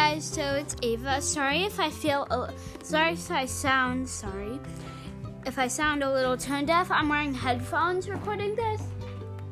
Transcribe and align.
guys, 0.00 0.24
so 0.24 0.42
it's 0.54 0.74
Ava. 0.80 1.20
Sorry 1.20 1.64
if 1.64 1.78
I 1.78 1.90
feel, 1.90 2.22
a, 2.30 2.50
sorry 2.82 3.12
if 3.12 3.30
I 3.30 3.44
sound, 3.44 4.08
sorry 4.08 4.58
if 5.44 5.58
I 5.58 5.68
sound 5.68 6.02
a 6.02 6.10
little 6.10 6.38
tone 6.38 6.64
deaf. 6.64 6.90
I'm 6.90 7.10
wearing 7.10 7.34
headphones 7.34 8.08
recording 8.08 8.54
this, 8.56 8.80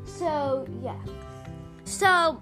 so 0.07 0.67
yeah. 0.83 0.99
So 1.85 2.41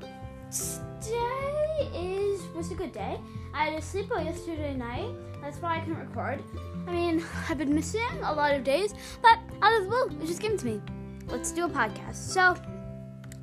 today 1.01 1.91
is 1.95 2.47
was 2.55 2.71
a 2.71 2.77
good 2.77 2.93
day. 2.93 3.19
I 3.53 3.65
had 3.65 3.73
a 3.73 3.83
sleepover 3.83 4.25
yesterday 4.25 4.75
night. 4.75 5.11
That's 5.43 5.59
why 5.59 5.79
I 5.79 5.81
can 5.81 5.99
record. 5.99 6.41
I 6.87 6.93
mean, 6.93 7.25
I've 7.49 7.59
been 7.59 7.75
missing 7.75 8.23
a 8.23 8.33
lot 8.33 8.55
of 8.55 8.63
days, 8.63 8.95
but 9.21 9.37
out 9.63 9.77
of 9.79 9.83
the 9.83 9.89
blue, 9.89 10.23
it 10.23 10.27
just 10.27 10.41
came 10.41 10.57
to 10.57 10.65
me. 10.65 10.81
Let's 11.27 11.51
do 11.51 11.65
a 11.65 11.69
podcast. 11.69 12.15
So, 12.15 12.55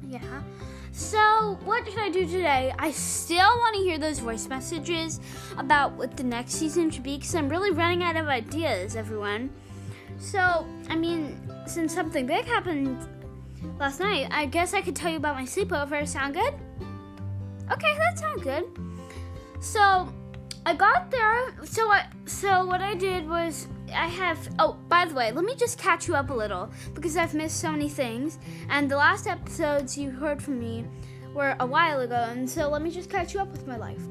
yeah. 0.07 0.41
So, 0.95 1.57
what 1.65 1.89
should 1.89 1.97
I 1.97 2.09
do 2.09 2.27
today? 2.27 2.71
I 2.77 2.91
still 2.91 3.39
want 3.39 3.75
to 3.77 3.81
hear 3.81 3.97
those 3.97 4.19
voice 4.19 4.47
messages 4.47 5.19
about 5.57 5.93
what 5.93 6.15
the 6.15 6.23
next 6.23 6.53
season 6.53 6.91
should 6.91 7.01
be 7.01 7.15
because 7.17 7.33
I'm 7.33 7.49
really 7.49 7.71
running 7.71 8.03
out 8.03 8.15
of 8.15 8.27
ideas, 8.27 8.95
everyone. 8.95 9.49
So, 10.19 10.67
I 10.89 10.95
mean, 10.95 11.49
since 11.65 11.95
something 11.95 12.27
big 12.27 12.45
happened 12.45 13.07
last 13.79 14.01
night, 14.01 14.27
I 14.29 14.45
guess 14.45 14.75
I 14.75 14.81
could 14.81 14.95
tell 14.95 15.09
you 15.09 15.17
about 15.17 15.33
my 15.33 15.45
sleepover. 15.45 16.07
Sound 16.07 16.35
good? 16.35 16.53
Okay, 17.71 17.97
that 17.97 18.19
sounds 18.19 18.43
good. 18.43 18.65
So, 19.61 20.13
I 20.63 20.75
got 20.75 21.09
there. 21.09 21.55
So, 21.65 21.89
I 21.89 22.05
so 22.25 22.67
what 22.67 22.81
I 22.81 22.93
did 22.93 23.27
was 23.27 23.67
I 23.93 24.07
have. 24.07 24.49
Oh, 24.59 24.77
by 24.89 25.05
the 25.05 25.15
way, 25.15 25.31
let 25.31 25.45
me 25.45 25.55
just 25.55 25.77
catch 25.77 26.07
you 26.07 26.15
up 26.15 26.29
a 26.29 26.33
little 26.33 26.69
because 26.93 27.17
I've 27.17 27.33
missed 27.33 27.59
so 27.59 27.71
many 27.71 27.89
things. 27.89 28.39
And 28.69 28.89
the 28.89 28.97
last 28.97 29.27
episodes 29.27 29.97
you 29.97 30.11
heard 30.11 30.41
from 30.41 30.59
me 30.59 30.85
were 31.33 31.55
a 31.59 31.65
while 31.65 32.01
ago, 32.01 32.27
and 32.29 32.49
so 32.49 32.69
let 32.69 32.81
me 32.81 32.91
just 32.91 33.09
catch 33.09 33.33
you 33.33 33.39
up 33.39 33.51
with 33.51 33.67
my 33.67 33.77
life. 33.77 34.01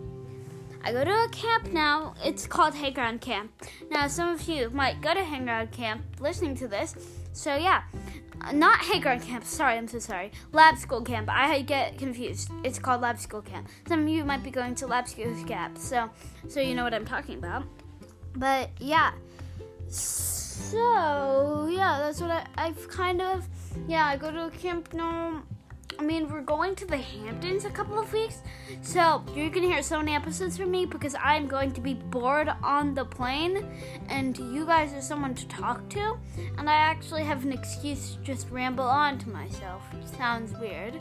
I 0.84 0.90
go 0.92 1.04
to 1.04 1.10
a 1.10 1.28
camp 1.28 1.72
now. 1.72 2.14
It's 2.24 2.46
called 2.46 2.74
Hayground 2.74 3.20
Camp. 3.20 3.52
Now, 3.90 4.08
some 4.08 4.30
of 4.30 4.42
you 4.48 4.68
might 4.70 5.00
go 5.00 5.14
to 5.14 5.20
Hayground 5.20 5.70
Camp 5.70 6.02
listening 6.18 6.56
to 6.56 6.66
this. 6.66 6.96
So, 7.32 7.54
yeah. 7.54 7.82
Uh, 8.40 8.50
not 8.50 8.80
Hayground 8.80 9.22
Camp. 9.22 9.44
Sorry, 9.44 9.76
I'm 9.76 9.86
so 9.86 10.00
sorry. 10.00 10.32
Lab 10.50 10.76
School 10.76 11.02
Camp. 11.02 11.28
I 11.30 11.62
get 11.62 11.98
confused. 11.98 12.50
It's 12.64 12.80
called 12.80 13.00
Lab 13.00 13.20
School 13.20 13.42
Camp. 13.42 13.68
Some 13.86 14.02
of 14.02 14.08
you 14.08 14.24
might 14.24 14.42
be 14.42 14.50
going 14.50 14.74
to 14.76 14.88
Lab 14.88 15.06
School 15.06 15.32
Camp. 15.44 15.78
So, 15.78 16.10
so 16.48 16.58
you 16.60 16.74
know 16.74 16.82
what 16.82 16.94
I'm 16.94 17.06
talking 17.06 17.38
about. 17.38 17.62
But, 18.34 18.70
yeah. 18.80 19.12
So 19.92 21.68
yeah, 21.70 21.98
that's 21.98 22.20
what 22.20 22.30
I, 22.30 22.46
I've 22.56 22.88
kind 22.88 23.20
of 23.20 23.46
yeah. 23.86 24.06
I 24.06 24.16
go 24.16 24.30
to 24.30 24.46
a 24.46 24.50
Camp 24.50 24.92
No. 24.94 25.42
I 25.98 26.04
mean, 26.04 26.28
we're 26.32 26.40
going 26.40 26.74
to 26.76 26.86
the 26.86 26.96
Hamptons 26.96 27.66
a 27.66 27.70
couple 27.70 27.98
of 27.98 28.10
weeks, 28.12 28.38
so 28.80 29.22
you're 29.34 29.50
gonna 29.50 29.66
hear 29.66 29.82
so 29.82 29.98
many 29.98 30.14
episodes 30.14 30.56
from 30.56 30.70
me 30.70 30.86
because 30.86 31.14
I'm 31.22 31.46
going 31.46 31.70
to 31.72 31.80
be 31.82 31.94
bored 31.94 32.50
on 32.62 32.94
the 32.94 33.04
plane, 33.04 33.68
and 34.08 34.36
you 34.36 34.64
guys 34.64 34.94
are 34.94 35.02
someone 35.02 35.34
to 35.34 35.46
talk 35.48 35.88
to, 35.90 36.16
and 36.56 36.68
I 36.68 36.74
actually 36.74 37.22
have 37.24 37.44
an 37.44 37.52
excuse 37.52 38.14
to 38.14 38.22
just 38.22 38.50
ramble 38.50 38.86
on 38.86 39.18
to 39.18 39.28
myself. 39.28 39.82
Sounds 40.16 40.58
weird, 40.58 40.98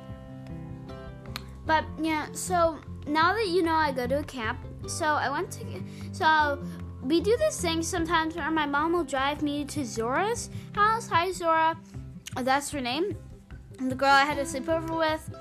but 1.66 1.86
yeah. 2.00 2.28
So 2.34 2.78
now 3.08 3.34
that 3.34 3.48
you 3.48 3.64
know 3.64 3.74
I 3.74 3.94
go 3.94 4.06
to 4.06 4.20
a 4.20 4.24
camp, 4.24 4.60
so 4.88 5.06
I 5.06 5.30
went 5.30 5.52
to 5.52 5.82
so 6.12 6.62
we 7.04 7.20
do 7.20 7.36
this 7.38 7.60
thing 7.60 7.82
sometimes 7.82 8.36
where 8.36 8.52
my 8.52 8.66
mom 8.66 8.94
will 8.94 9.04
drive 9.04 9.42
me 9.42 9.66
to 9.66 9.84
Zora's 9.84 10.50
house. 10.74 11.08
Hi, 11.08 11.32
Zora. 11.32 11.78
That's 12.36 12.70
her 12.72 12.82
name. 12.82 13.18
The 13.80 13.96
girl 13.96 14.10
I 14.10 14.24
had 14.24 14.38
a 14.38 14.44
sleepover 14.44 14.98
with. 14.98 15.34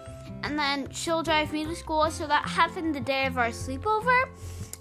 And 0.42 0.58
then 0.58 0.90
she'll 0.90 1.22
drive 1.22 1.52
me 1.52 1.64
to 1.66 1.76
school. 1.76 2.10
So 2.10 2.26
that 2.26 2.48
happened 2.48 2.94
the 2.94 3.00
day 3.00 3.26
of 3.26 3.36
our 3.36 3.48
sleepover. 3.48 4.28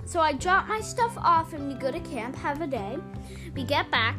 So 0.05 0.21
I 0.21 0.33
drop 0.33 0.67
my 0.67 0.79
stuff 0.79 1.17
off 1.17 1.53
and 1.53 1.67
we 1.67 1.75
go 1.75 1.91
to 1.91 1.99
camp, 1.99 2.35
have 2.37 2.61
a 2.61 2.67
day. 2.67 2.97
We 3.53 3.63
get 3.63 3.91
back. 3.91 4.15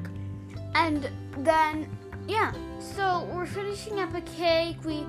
And 0.74 1.10
then, 1.38 1.88
yeah. 2.28 2.52
So 2.78 3.28
we're 3.32 3.46
finishing 3.46 3.98
up 3.98 4.14
a 4.14 4.20
cake. 4.20 4.76
We, 4.84 5.06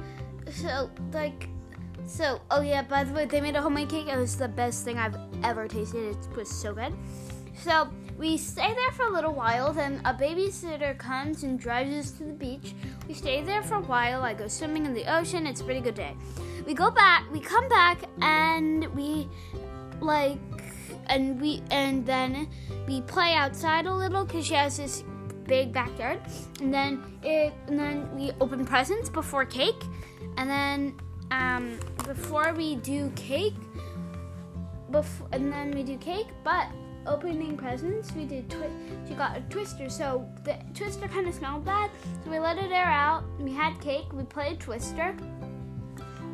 so, 0.50 0.90
like, 1.12 1.50
so, 2.08 2.42
oh 2.50 2.62
yeah, 2.62 2.81
by 2.81 3.04
the 3.04 3.14
way, 3.14 3.25
they 3.25 3.42
made 3.42 3.56
a 3.56 3.62
homemade 3.62 3.90
cake. 3.90 4.08
It 4.08 4.18
was 4.18 4.38
the 4.38 4.48
best 4.48 4.86
thing 4.86 4.98
I've 4.98 5.18
ever 5.44 5.68
tasted. 5.68 6.16
It 6.16 6.36
was 6.36 6.50
so 6.50 6.74
good. 6.74 6.94
So 7.62 7.88
we 8.18 8.38
stay 8.38 8.74
there 8.74 8.92
for 8.92 9.06
a 9.06 9.12
little 9.12 9.34
while, 9.34 9.72
then 9.72 10.02
a 10.04 10.14
babysitter 10.14 10.98
comes 10.98 11.44
and 11.44 11.60
drives 11.60 11.94
us 11.94 12.12
to 12.18 12.24
the 12.24 12.34
beach. 12.34 12.74
We 13.08 13.14
stay 13.14 13.44
there 13.44 13.62
for 13.62 13.76
a 13.76 13.82
while. 13.82 14.24
I 14.24 14.34
go 14.34 14.48
swimming 14.48 14.86
in 14.86 14.96
the 14.96 15.06
ocean. 15.16 15.46
It's 15.46 15.62
a 15.62 15.64
pretty 15.64 15.80
good 15.80 15.94
day. 15.94 16.16
We 16.66 16.74
go 16.74 16.90
back, 16.90 17.32
we 17.32 17.40
come 17.40 17.68
back, 17.70 18.02
and 18.22 18.86
we 18.96 19.30
like, 20.00 20.40
and 21.08 21.40
we, 21.40 21.62
and 21.70 22.04
then 22.04 22.50
we 22.88 23.02
play 23.02 23.34
outside 23.34 23.86
a 23.86 23.94
little 23.94 24.26
because 24.26 24.46
she 24.46 24.56
has 24.56 24.78
this 24.78 25.04
big 25.44 25.72
backyard. 25.72 26.20
And 26.62 26.74
then 26.74 27.04
it, 27.22 27.54
and 27.68 27.80
then 27.80 28.10
we 28.16 28.32
open 28.42 28.66
presents 28.66 29.08
before 29.10 29.46
cake. 29.46 29.84
And 30.38 30.50
then, 30.50 31.00
um, 31.30 31.80
before 32.06 32.54
we 32.54 32.76
do 32.78 33.12
cake, 33.16 33.56
before, 34.90 35.28
and 35.32 35.52
then 35.52 35.72
we 35.72 35.84
do 35.84 35.98
cake, 35.98 36.28
but 36.44 36.68
opening 37.07 37.57
presents, 37.57 38.12
we 38.13 38.25
did 38.25 38.50
twi- 38.50 38.69
she 39.07 39.13
got 39.13 39.38
a 39.38 39.41
twister. 39.41 39.89
So 39.89 40.28
the 40.44 40.57
twister 40.73 41.07
kind 41.07 41.28
of 41.28 41.34
smelled 41.34 41.66
bad, 41.66 41.89
so 42.23 42.31
we 42.31 42.39
let 42.39 42.57
it 42.57 42.72
air 42.72 42.85
out. 42.85 43.23
We 43.39 43.53
had 43.53 43.79
cake. 43.81 44.12
We 44.13 44.23
played 44.23 44.59
twister. 44.59 45.16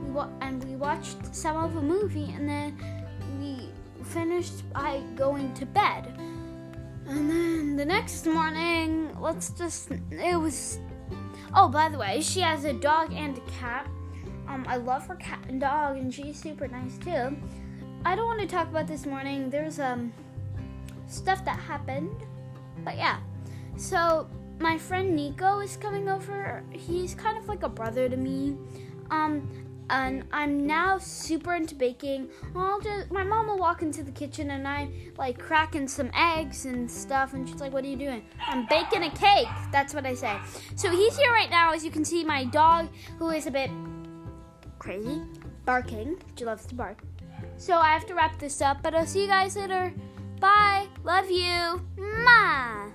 We 0.03 0.11
wa- 0.11 0.29
and 0.41 0.63
we 0.63 0.75
watched 0.75 1.35
some 1.35 1.57
of 1.57 1.75
a 1.75 1.81
movie, 1.81 2.31
and 2.35 2.47
then 2.47 2.78
we 3.39 3.69
finished 4.03 4.72
by 4.73 5.01
going 5.16 5.53
to 5.55 5.66
bed. 5.66 6.13
And 7.07 7.29
then 7.29 7.75
the 7.75 7.85
next 7.85 8.25
morning, 8.25 9.16
let's 9.19 9.51
just 9.51 9.91
it 10.11 10.39
was. 10.39 10.79
Oh, 11.55 11.69
by 11.69 11.88
the 11.89 11.97
way, 11.97 12.22
she 12.22 12.41
has 12.41 12.66
a 12.66 12.73
dog 12.73 13.13
and 13.13 13.38
a 13.38 13.41
cat. 13.59 13.88
Um, 14.47 14.66
I 14.67 14.78
love 14.78 15.07
her 15.07 15.16
cat 15.16 15.39
and 15.47 15.59
dog, 15.59 15.97
and 15.97 16.13
she's 16.13 16.39
super 16.39 16.67
nice 16.67 16.97
too. 16.97 17.35
I 18.05 18.16
don't 18.16 18.25
want 18.25 18.39
to 18.41 18.47
talk 18.47 18.67
about 18.69 18.88
this 18.88 19.05
morning. 19.05 19.49
There's 19.49 19.79
um 19.79 20.13
stuff 21.07 21.44
that 21.45 21.59
happened. 21.59 22.25
But 22.84 22.97
yeah. 22.97 23.19
So 23.78 24.29
my 24.59 24.78
friend 24.78 25.16
Nico 25.16 25.59
is 25.59 25.78
coming 25.78 26.09
over. 26.09 26.63
He's 26.72 27.16
kind 27.16 27.38
of 27.38 27.47
like 27.47 27.63
a 27.63 27.69
brother 27.69 28.09
to 28.09 28.18
me. 28.18 28.57
Um 29.12 29.50
and 29.90 30.25
I'm 30.34 30.67
now 30.67 30.97
super 30.97 31.56
into 31.56 31.73
baking. 31.73 32.29
I'll 32.56 32.81
just 32.81 33.09
my 33.12 33.23
mom 33.23 33.47
will 33.47 33.57
walk 33.57 33.81
into 33.81 34.03
the 34.03 34.12
kitchen 34.12 34.51
and 34.51 34.67
I'm 34.67 34.94
like 35.17 35.40
cracking 35.40 35.88
some 35.88 36.12
eggs 36.13 36.66
and 36.66 36.90
stuff 36.90 37.34
and 37.34 37.47
she's 37.47 37.62
like, 37.62 37.72
What 37.72 37.85
are 37.85 37.88
you 37.88 37.96
doing? 37.96 38.25
I'm 38.46 38.66
baking 38.67 39.03
a 39.03 39.12
cake. 39.12 39.47
That's 39.72 39.94
what 39.94 40.06
I 40.06 40.13
say. 40.13 40.38
So 40.75 40.91
he's 40.91 41.17
here 41.17 41.31
right 41.31 41.50
now, 41.50 41.72
as 41.73 41.85
you 41.85 41.91
can 41.91 42.03
see, 42.03 42.23
my 42.23 42.44
dog 42.46 42.90
who 43.17 43.29
is 43.29 43.47
a 43.47 43.51
bit 43.51 43.72
crazy, 44.79 45.22
barking. 45.66 46.22
She 46.38 46.46
loves 46.46 46.66
to 46.67 46.75
bark. 46.75 47.03
So 47.57 47.75
I 47.75 47.94
have 47.94 48.06
to 48.07 48.13
wrap 48.16 48.40
this 48.40 48.62
up, 48.62 48.84
but 48.84 48.94
I'll 48.94 49.06
see 49.06 49.22
you 49.22 49.28
guys 49.28 49.56
later. 49.56 49.94
Love 51.07 51.31
you. 51.31 51.79
Ma. 52.25 52.87